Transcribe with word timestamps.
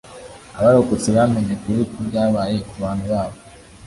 Abarokotse 0.59 1.07
bamenye 1.17 1.51
ukuri 1.57 1.81
kw’ibyabaye 1.89 2.57
ku 2.67 2.75
bantu 2.83 3.05
babo 3.11 3.37